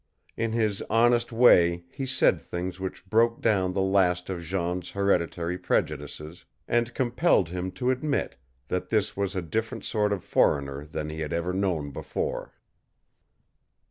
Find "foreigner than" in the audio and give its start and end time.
10.23-11.11